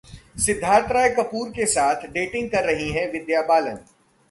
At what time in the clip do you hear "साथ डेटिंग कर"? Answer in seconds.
1.65-2.63